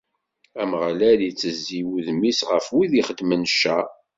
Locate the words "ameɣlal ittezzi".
0.61-1.81